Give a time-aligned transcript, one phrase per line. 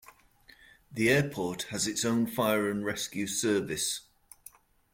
[0.91, 4.01] The airport has its own fire and rescue service.